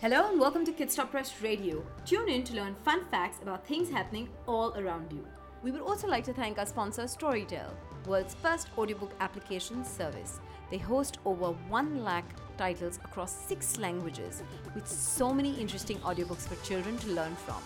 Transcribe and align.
Hello 0.00 0.30
and 0.30 0.40
welcome 0.40 0.64
to 0.64 0.72
Kids 0.72 0.94
Stop 0.94 1.10
Press 1.10 1.42
Radio. 1.42 1.84
Tune 2.06 2.30
in 2.30 2.42
to 2.44 2.54
learn 2.54 2.74
fun 2.86 3.04
facts 3.10 3.36
about 3.42 3.66
things 3.66 3.90
happening 3.90 4.30
all 4.48 4.72
around 4.78 5.12
you. 5.12 5.22
We 5.62 5.72
would 5.72 5.82
also 5.82 6.08
like 6.08 6.24
to 6.24 6.32
thank 6.32 6.58
our 6.58 6.64
sponsor 6.64 7.02
Storytel, 7.02 7.68
world's 8.06 8.32
first 8.32 8.68
audiobook 8.78 9.12
application 9.20 9.84
service. 9.84 10.40
They 10.70 10.78
host 10.78 11.18
over 11.26 11.52
1 11.68 12.02
lakh 12.02 12.24
titles 12.56 12.98
across 13.04 13.46
6 13.46 13.78
languages 13.78 14.42
with 14.74 14.88
so 14.88 15.34
many 15.34 15.52
interesting 15.60 15.98
audiobooks 15.98 16.48
for 16.48 16.56
children 16.66 16.96
to 17.00 17.08
learn 17.08 17.34
from. 17.34 17.60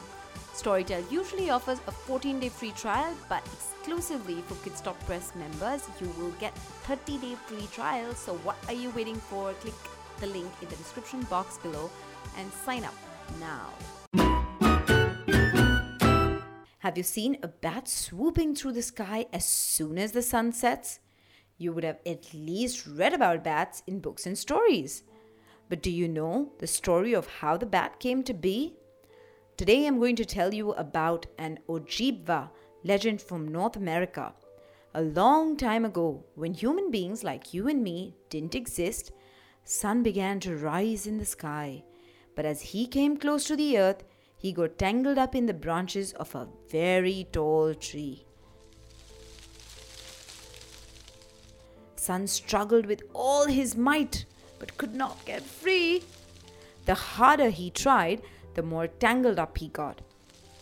Storytel 0.55 1.09
usually 1.12 1.51
offers 1.51 1.79
a 1.87 1.93
14-day 1.93 2.48
free 2.48 2.73
trial, 2.73 3.14
but 3.29 3.46
exclusively 3.53 4.43
for 4.48 4.57
Kids 4.64 4.79
Stop 4.79 4.98
Press 5.07 5.32
members, 5.37 5.87
you 6.01 6.09
will 6.19 6.32
get 6.41 6.53
30-day 6.89 7.37
free 7.46 7.69
trial. 7.71 8.12
So 8.14 8.35
what 8.39 8.57
are 8.66 8.75
you 8.75 8.91
waiting 8.91 9.21
for? 9.21 9.53
Click 9.53 9.75
the 10.19 10.27
link 10.27 10.51
in 10.62 10.69
the 10.69 10.77
description 10.77 11.23
box 11.23 11.59
below 11.59 11.91
and 12.38 12.52
sign 12.52 12.84
up 12.84 12.95
now. 13.41 13.70
Have 16.84 16.98
you 16.98 17.02
seen 17.02 17.38
a 17.42 17.48
bat 17.48 17.88
swooping 17.88 18.56
through 18.56 18.73
the 18.73 18.83
sky 18.83 19.27
as 19.33 19.47
soon 19.47 19.97
as 19.97 20.12
the 20.12 20.20
sun 20.20 20.52
sets? 20.52 21.00
You 21.56 21.73
would 21.73 21.84
have 21.84 21.98
at 22.05 22.34
least 22.34 22.87
read 22.87 23.14
about 23.14 23.42
bats 23.42 23.83
in 23.87 24.00
books 24.00 24.27
and 24.27 24.37
stories. 24.37 25.02
But 25.70 25.83
do 25.83 25.91
you 25.91 26.09
know 26.09 26.52
the 26.59 26.66
story 26.66 27.14
of 27.14 27.27
how 27.27 27.56
the 27.56 27.64
bat 27.64 28.00
came 28.00 28.23
to 28.25 28.34
be? 28.34 28.75
Today 29.56 29.86
I'm 29.86 29.98
going 29.98 30.16
to 30.16 30.27
tell 30.27 30.52
you 30.52 30.72
about 30.72 31.25
an 31.38 31.59
Ojibwa 31.70 32.50
legend 32.83 33.22
from 33.22 33.48
North 33.48 33.77
America. 33.77 34.34
A 34.95 35.00
long 35.00 35.56
time 35.56 35.86
ago, 35.86 36.22
when 36.34 36.52
human 36.52 36.91
beings 36.91 37.25
like 37.25 37.55
you 37.55 37.66
and 37.66 37.83
me 37.83 38.14
didn't 38.28 38.55
exist, 38.55 39.12
sun 39.64 40.02
began 40.02 40.38
to 40.41 40.59
rise 40.59 41.06
in 41.06 41.16
the 41.16 41.25
sky 41.25 41.83
but 42.34 42.45
as 42.45 42.61
he 42.61 42.87
came 42.87 43.16
close 43.16 43.45
to 43.45 43.56
the 43.56 43.79
earth, 43.79 44.05
he 44.37 44.52
got 44.52 44.79
tangled 44.79 45.19
up 45.19 45.34
in 45.34 45.47
the 45.47 45.55
branches 45.55 46.12
of 46.12 46.34
a 46.34 46.48
very 46.70 47.27
tall 47.33 47.75
tree. 47.75 48.27
Sun 51.97 52.27
struggled 52.27 52.84
with 52.84 53.03
all 53.14 53.47
his 53.47 53.77
might, 53.77 54.27
but 54.58 54.77
could 54.77 54.95
not 54.95 55.25
get 55.25 55.42
free. 55.42 56.03
The 56.84 56.95
harder 56.95 57.48
he 57.48 57.70
tried, 57.70 58.20
the 58.55 58.62
more 58.62 58.86
tangled 58.86 59.39
up 59.39 59.56
he 59.56 59.69
got. 59.69 60.03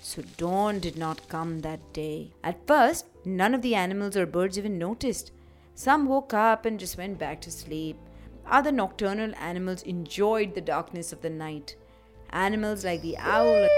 So 0.00 0.22
dawn 0.36 0.78
did 0.78 0.96
not 0.96 1.28
come 1.28 1.60
that 1.60 1.92
day. 1.92 2.30
At 2.44 2.66
first, 2.66 3.06
none 3.24 3.54
of 3.54 3.62
the 3.62 3.74
animals 3.74 4.16
or 4.16 4.26
birds 4.26 4.58
even 4.58 4.78
noticed. 4.78 5.32
Some 5.74 6.06
woke 6.06 6.34
up 6.34 6.64
and 6.64 6.78
just 6.78 6.98
went 6.98 7.18
back 7.18 7.40
to 7.42 7.50
sleep. 7.50 7.96
Other 8.46 8.72
nocturnal 8.72 9.32
animals 9.38 9.82
enjoyed 9.82 10.54
the 10.54 10.60
darkness 10.60 11.12
of 11.12 11.22
the 11.22 11.30
night. 11.30 11.76
Animals 12.30 12.84
like 12.84 13.02
the 13.02 13.16
owl 13.18 13.68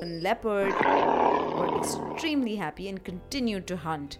and 0.00 0.22
leopard 0.22 0.72
were 0.72 1.78
extremely 1.78 2.56
happy 2.56 2.88
and 2.88 3.04
continued 3.04 3.66
to 3.66 3.76
hunt. 3.76 4.18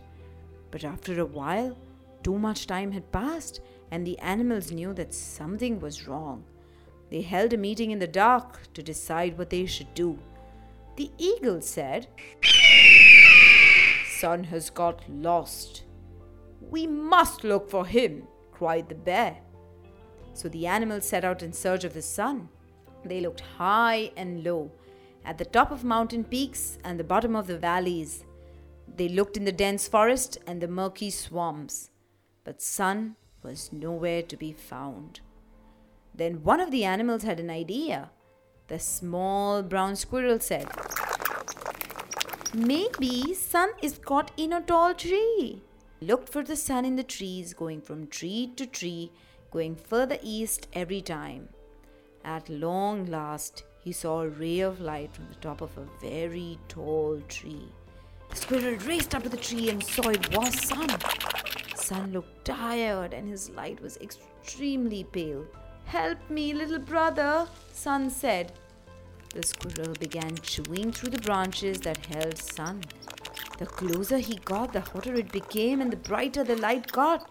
But 0.70 0.84
after 0.84 1.18
a 1.20 1.24
while, 1.24 1.76
too 2.22 2.38
much 2.38 2.66
time 2.66 2.92
had 2.92 3.10
passed, 3.10 3.60
and 3.90 4.06
the 4.06 4.18
animals 4.18 4.70
knew 4.70 4.92
that 4.94 5.14
something 5.14 5.80
was 5.80 6.06
wrong. 6.06 6.44
They 7.10 7.22
held 7.22 7.52
a 7.52 7.56
meeting 7.56 7.90
in 7.90 7.98
the 7.98 8.06
dark 8.06 8.72
to 8.74 8.82
decide 8.82 9.38
what 9.38 9.50
they 9.50 9.66
should 9.66 9.94
do. 9.94 10.18
The 10.96 11.10
eagle 11.16 11.62
said, 11.62 12.08
Sun 14.18 14.44
has 14.44 14.68
got 14.68 15.08
lost. 15.08 15.84
We 16.60 16.86
must 16.86 17.44
look 17.44 17.70
for 17.70 17.86
him 17.86 18.26
cried 18.58 18.88
the 18.88 18.94
bear. 18.94 19.36
So 20.34 20.48
the 20.48 20.66
animals 20.66 21.06
set 21.06 21.24
out 21.24 21.42
in 21.42 21.52
search 21.52 21.84
of 21.84 21.94
the 21.94 22.02
sun. 22.02 22.48
They 23.04 23.20
looked 23.20 23.40
high 23.40 24.10
and 24.16 24.42
low, 24.44 24.70
at 25.24 25.38
the 25.38 25.44
top 25.44 25.70
of 25.70 25.84
mountain 25.84 26.24
peaks 26.24 26.78
and 26.84 26.98
the 26.98 27.04
bottom 27.04 27.36
of 27.36 27.46
the 27.46 27.58
valleys. 27.58 28.24
They 28.96 29.08
looked 29.08 29.36
in 29.36 29.44
the 29.44 29.52
dense 29.52 29.86
forest 29.86 30.38
and 30.46 30.60
the 30.60 30.68
murky 30.68 31.10
swamps, 31.10 31.90
but 32.44 32.60
sun 32.60 33.16
was 33.42 33.72
nowhere 33.72 34.22
to 34.22 34.36
be 34.36 34.52
found. 34.52 35.20
Then 36.14 36.42
one 36.42 36.60
of 36.60 36.72
the 36.72 36.84
animals 36.84 37.22
had 37.22 37.38
an 37.38 37.50
idea. 37.50 38.10
The 38.66 38.80
small 38.80 39.62
brown 39.62 39.94
squirrel 39.94 40.40
said, 40.40 40.66
Maybe 42.52 43.34
sun 43.34 43.70
is 43.82 43.98
caught 43.98 44.32
in 44.36 44.52
a 44.52 44.60
tall 44.60 44.94
tree 44.94 45.62
looked 46.00 46.28
for 46.28 46.42
the 46.42 46.56
sun 46.56 46.84
in 46.84 46.96
the 46.96 47.02
trees, 47.02 47.54
going 47.54 47.80
from 47.80 48.06
tree 48.06 48.52
to 48.56 48.66
tree, 48.66 49.10
going 49.50 49.76
further 49.76 50.18
east 50.22 50.68
every 50.72 51.00
time. 51.00 51.48
At 52.24 52.48
long 52.48 53.06
last, 53.06 53.64
he 53.82 53.92
saw 53.92 54.22
a 54.22 54.28
ray 54.28 54.60
of 54.60 54.80
light 54.80 55.14
from 55.14 55.28
the 55.28 55.36
top 55.36 55.60
of 55.60 55.76
a 55.78 55.88
very 56.00 56.58
tall 56.68 57.20
tree. 57.28 57.68
The 58.30 58.36
squirrel 58.36 58.76
raced 58.80 59.14
up 59.14 59.22
to 59.22 59.28
the 59.28 59.36
tree 59.36 59.70
and 59.70 59.82
saw 59.82 60.08
it 60.10 60.36
was 60.36 60.54
Sun. 60.60 60.90
Sun 61.74 62.12
looked 62.12 62.44
tired 62.44 63.14
and 63.14 63.26
his 63.26 63.50
light 63.50 63.80
was 63.80 63.96
extremely 63.98 65.04
pale. 65.04 65.46
Help 65.84 66.18
me, 66.28 66.52
little 66.52 66.78
brother, 66.78 67.48
Sun 67.72 68.10
said. 68.10 68.52
The 69.34 69.42
squirrel 69.42 69.94
began 69.98 70.36
chewing 70.36 70.92
through 70.92 71.10
the 71.10 71.22
branches 71.22 71.80
that 71.80 72.04
held 72.04 72.36
Sun. 72.36 72.82
The 73.58 73.66
closer 73.66 74.18
he 74.18 74.36
got, 74.36 74.72
the 74.72 74.80
hotter 74.80 75.14
it 75.14 75.32
became, 75.32 75.80
and 75.80 75.92
the 75.92 75.96
brighter 75.96 76.44
the 76.44 76.56
light 76.56 76.90
got. 76.92 77.28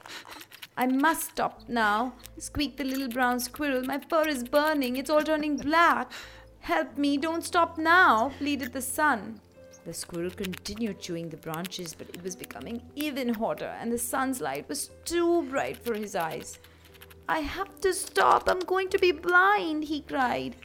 I 0.76 0.86
must 0.86 1.32
stop 1.32 1.62
now, 1.70 2.14
squeaked 2.38 2.78
the 2.78 2.84
little 2.84 3.08
brown 3.08 3.40
squirrel. 3.40 3.84
My 3.84 4.00
fur 4.00 4.28
is 4.28 4.44
burning, 4.44 4.98
it's 4.98 5.10
all 5.10 5.24
turning 5.24 5.56
black. 5.56 6.12
Help 6.60 6.98
me, 6.98 7.18
don't 7.18 7.46
stop 7.46 7.78
now, 7.78 8.34
pleaded 8.38 8.74
the 8.74 8.82
sun. 8.82 9.40
The 9.86 9.94
squirrel 9.94 10.30
continued 10.30 11.00
chewing 11.00 11.30
the 11.30 11.38
branches, 11.38 11.94
but 11.94 12.10
it 12.10 12.22
was 12.22 12.36
becoming 12.36 12.82
even 12.94 13.34
hotter, 13.34 13.74
and 13.80 13.90
the 13.90 13.98
sun's 13.98 14.42
light 14.42 14.68
was 14.68 14.90
too 15.06 15.44
bright 15.44 15.78
for 15.78 15.94
his 15.94 16.14
eyes. 16.14 16.60
I 17.30 17.40
have 17.40 17.80
to 17.80 17.94
stop, 17.94 18.50
I'm 18.50 18.60
going 18.60 18.90
to 18.90 19.00
be 19.00 19.14
blind, 19.14 19.86
he 19.86 20.02
cried. 20.02 20.58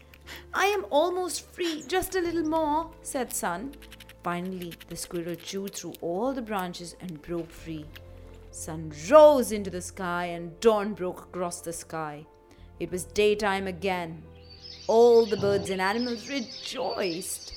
I 0.53 0.67
am 0.67 0.87
almost 0.91 1.53
free, 1.53 1.85
just 1.87 2.17
a 2.17 2.21
little 2.21 2.45
more, 2.45 2.91
said 3.03 3.33
Sun. 3.33 3.75
Finally, 4.23 4.73
the 4.89 4.97
squirrel 4.97 5.35
chewed 5.35 5.75
through 5.75 5.95
all 6.01 6.33
the 6.33 6.43
branches 6.43 6.95
and 7.01 7.21
broke 7.23 7.51
free. 7.51 7.85
Sun 8.51 8.93
rose 9.11 9.51
into 9.51 9.71
the 9.71 9.81
sky 9.81 10.27
and 10.27 10.59
dawn 10.61 10.95
broke 10.95 11.23
across 11.23 11.61
the 11.61 11.73
sky. 11.73 12.25
It 12.79 12.91
was 12.91 13.05
daytime 13.05 13.67
again. 13.67 14.23
All 14.87 15.27
the 15.27 15.37
birds 15.37 15.71
and 15.71 15.81
animals 15.81 16.29
rejoiced. 16.29 17.53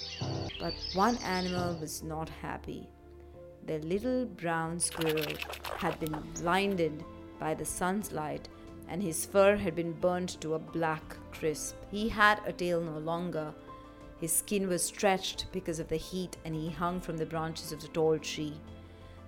But 0.59 0.73
one 0.93 1.17
animal 1.17 1.77
was 1.79 2.01
not 2.01 2.29
happy. 2.29 2.87
The 3.65 3.79
little 3.79 4.25
brown 4.25 4.79
squirrel 4.79 5.33
had 5.77 5.99
been 5.99 6.15
blinded 6.39 7.03
by 7.39 7.53
the 7.53 7.65
sun's 7.65 8.11
light 8.11 8.47
and 8.87 9.01
his 9.01 9.25
fur 9.25 9.55
had 9.55 9.75
been 9.75 9.93
burnt 9.93 10.39
to 10.41 10.53
a 10.53 10.59
black 10.59 11.17
crisp. 11.31 11.75
He 11.91 12.07
had 12.07 12.39
a 12.45 12.53
tail 12.53 12.81
no 12.81 12.99
longer 12.99 13.53
his 14.19 14.31
skin 14.31 14.67
was 14.67 14.83
stretched 14.83 15.47
because 15.51 15.79
of 15.79 15.87
the 15.87 15.97
heat 15.97 16.37
and 16.45 16.55
he 16.55 16.69
hung 16.69 16.99
from 16.99 17.17
the 17.17 17.25
branches 17.25 17.71
of 17.71 17.81
the 17.81 17.87
tall 17.89 18.17
tree. 18.17 18.53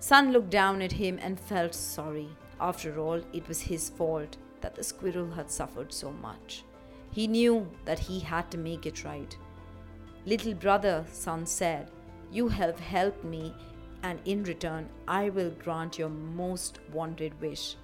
Sun 0.00 0.32
looked 0.32 0.50
down 0.50 0.80
at 0.80 0.92
him 0.92 1.18
and 1.20 1.38
felt 1.38 1.74
sorry. 1.74 2.28
After 2.60 2.98
all, 2.98 3.20
it 3.32 3.46
was 3.48 3.60
his 3.60 3.90
fault 3.90 4.36
that 4.60 4.74
the 4.74 4.84
squirrel 4.84 5.30
had 5.30 5.50
suffered 5.50 5.92
so 5.92 6.12
much. 6.12 6.64
He 7.12 7.26
knew 7.26 7.68
that 7.84 7.98
he 7.98 8.20
had 8.20 8.50
to 8.50 8.58
make 8.58 8.86
it 8.86 9.04
right. 9.04 9.36
Little 10.26 10.54
brother, 10.54 11.04
Sun 11.12 11.46
said, 11.46 11.90
You 12.30 12.48
have 12.48 12.78
helped 12.78 13.24
me, 13.24 13.54
and 14.02 14.20
in 14.24 14.44
return, 14.44 14.88
I 15.06 15.30
will 15.30 15.50
grant 15.50 15.98
your 15.98 16.10
most 16.10 16.78
wanted 16.92 17.40
wish. 17.40 17.76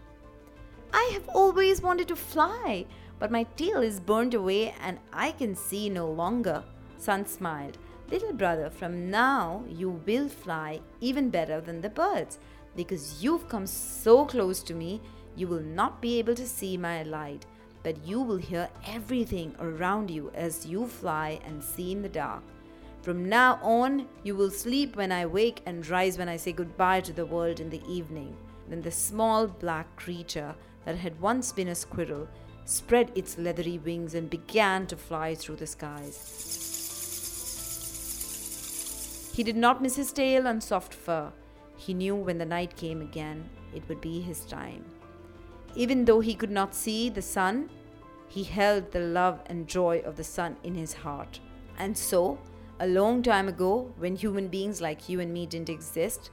I 0.93 1.11
have 1.13 1.29
always 1.31 1.83
wanted 1.83 2.09
to 2.09 2.17
fly, 2.17 2.87
but 3.19 3.31
my 3.31 3.45
tail 3.57 3.83
is 3.83 3.99
burned 3.99 4.35
away 4.35 4.75
and 4.81 4.99
I 5.13 5.33
can 5.33 5.57
see 5.57 5.89
no 5.89 6.09
longer. 6.09 6.63
Sun 6.99 7.27
smiled. 7.27 7.79
Little 8.11 8.33
brother, 8.33 8.71
from 8.71 9.11
now 9.11 9.65
you 9.69 9.91
will 9.91 10.29
fly 10.29 10.81
even 11.01 11.31
better 11.31 11.61
than 11.61 11.81
the 11.81 11.91
birds. 11.91 12.39
Because 12.77 13.23
you've 13.23 13.49
come 13.49 13.67
so 13.67 14.25
close 14.25 14.63
to 14.65 14.75
me, 14.75 15.01
you 15.37 15.49
will 15.49 15.63
not 15.63 16.01
be 16.01 16.19
able 16.19 16.35
to 16.35 16.47
see 16.47 16.77
my 16.77 17.03
light, 17.03 17.47
but 17.83 18.05
you 18.07 18.21
will 18.21 18.37
hear 18.37 18.69
everything 18.87 19.55
around 19.59 20.11
you 20.11 20.31
as 20.35 20.67
you 20.67 20.87
fly 20.87 21.41
and 21.45 21.63
see 21.63 21.93
in 21.93 22.03
the 22.03 22.09
dark. 22.09 22.43
From 23.03 23.29
now 23.29 23.59
on, 23.63 24.07
you 24.23 24.35
will 24.35 24.51
sleep 24.51 24.97
when 24.97 25.13
I 25.13 25.27
wake 25.27 25.61
and 25.67 25.87
rise 25.89 26.17
when 26.17 26.29
I 26.29 26.37
say 26.37 26.53
goodbye 26.53 27.03
to 27.03 27.13
the 27.13 27.27
world 27.27 27.61
in 27.61 27.69
the 27.69 27.83
evening. 27.87 28.35
Then 28.69 28.81
the 28.81 28.91
small 28.91 29.47
black 29.47 29.95
creature 29.97 30.55
that 30.85 30.97
had 30.97 31.21
once 31.21 31.53
been 31.53 31.69
a 31.69 31.75
squirrel 31.75 32.27
spread 32.65 33.13
its 33.15 33.37
leathery 33.37 33.79
wings 33.79 34.15
and 34.15 34.31
began 34.31 34.87
to 34.87 34.97
fly 34.97 35.35
through 35.35 35.57
the 35.57 35.67
skies. 35.67 36.74
He 39.35 39.43
did 39.43 39.57
not 39.57 39.83
miss 39.83 39.97
his 39.97 40.13
tail 40.13 40.47
and 40.47 40.63
soft 40.63 40.95
fur. 40.95 41.33
He 41.77 41.93
knew 41.93 42.15
when 42.15 42.39
the 42.39 42.45
night 42.45 42.77
came 42.77 43.03
again, 43.03 43.49
it 43.75 43.83
would 43.89 44.01
be 44.01 44.21
his 44.21 44.45
time. 44.45 44.85
Even 45.75 46.05
though 46.05 46.21
he 46.21 46.35
could 46.35 46.53
not 46.53 46.75
see 46.75 47.11
the 47.11 47.23
sun, 47.23 47.69
he 48.29 48.45
held 48.45 48.93
the 48.93 49.01
love 49.01 49.41
and 49.47 49.67
joy 49.67 50.03
of 50.05 50.17
the 50.17 50.25
sun 50.25 50.57
in 50.63 50.75
his 50.75 50.93
heart. 50.93 51.41
And 51.79 51.99
so, 51.99 52.39
a 52.79 52.87
long 52.87 53.23
time 53.23 53.49
ago, 53.49 53.93
when 53.99 54.15
human 54.15 54.47
beings 54.47 54.81
like 54.81 55.09
you 55.09 55.19
and 55.19 55.33
me 55.33 55.47
didn't 55.47 55.69
exist, 55.69 56.31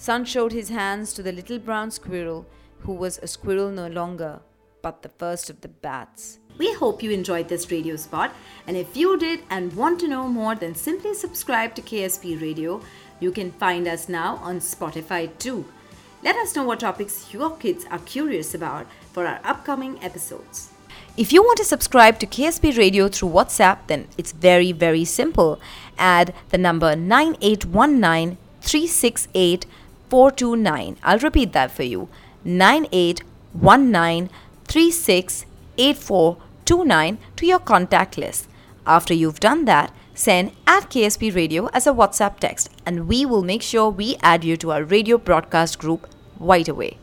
Sun 0.00 0.24
showed 0.24 0.50
his 0.50 0.70
hands 0.70 1.12
to 1.12 1.22
the 1.22 1.30
little 1.30 1.58
brown 1.58 1.90
squirrel, 1.90 2.46
who 2.78 2.94
was 2.94 3.18
a 3.18 3.26
squirrel 3.26 3.70
no 3.70 3.86
longer, 3.86 4.40
but 4.80 5.02
the 5.02 5.10
first 5.10 5.50
of 5.50 5.60
the 5.60 5.68
bats. 5.68 6.39
We 6.58 6.74
hope 6.74 7.02
you 7.02 7.10
enjoyed 7.10 7.48
this 7.48 7.70
radio 7.70 7.96
spot, 7.96 8.34
and 8.66 8.76
if 8.76 8.96
you 8.96 9.16
did 9.18 9.42
and 9.48 9.74
want 9.74 10.00
to 10.00 10.08
know 10.08 10.28
more, 10.28 10.54
then 10.54 10.74
simply 10.74 11.14
subscribe 11.14 11.74
to 11.74 11.82
KSP 11.82 12.40
Radio. 12.40 12.82
You 13.18 13.32
can 13.32 13.52
find 13.52 13.88
us 13.88 14.08
now 14.08 14.36
on 14.36 14.60
Spotify 14.60 15.30
too. 15.38 15.64
Let 16.22 16.36
us 16.36 16.54
know 16.54 16.64
what 16.64 16.80
topics 16.80 17.32
your 17.32 17.56
kids 17.56 17.86
are 17.90 17.98
curious 18.00 18.54
about 18.54 18.86
for 19.12 19.26
our 19.26 19.40
upcoming 19.42 20.02
episodes. 20.02 20.70
If 21.16 21.32
you 21.32 21.42
want 21.42 21.58
to 21.58 21.64
subscribe 21.64 22.18
to 22.20 22.26
KSP 22.26 22.76
Radio 22.76 23.08
through 23.08 23.30
WhatsApp, 23.30 23.78
then 23.86 24.08
it's 24.16 24.32
very, 24.32 24.72
very 24.72 25.04
simple. 25.04 25.60
Add 25.98 26.34
the 26.50 26.58
number 26.58 26.94
9819 26.94 28.36
368 28.60 29.66
429. 30.08 30.96
I'll 31.02 31.18
repeat 31.18 31.52
that 31.52 31.70
for 31.70 31.82
you 31.82 32.08
9819368429 35.80 37.18
to 37.36 37.46
your 37.46 37.58
contact 37.58 38.18
list. 38.18 38.48
After 38.86 39.14
you've 39.14 39.40
done 39.40 39.64
that, 39.64 39.92
send 40.14 40.52
at 40.66 40.90
KSP 40.90 41.34
Radio 41.34 41.68
as 41.68 41.86
a 41.86 41.92
WhatsApp 41.92 42.38
text 42.38 42.70
and 42.84 43.08
we 43.08 43.24
will 43.24 43.42
make 43.42 43.62
sure 43.62 43.88
we 43.90 44.16
add 44.22 44.44
you 44.44 44.56
to 44.58 44.72
our 44.72 44.84
radio 44.84 45.16
broadcast 45.18 45.78
group 45.78 46.06
right 46.38 46.68
away. 46.68 46.98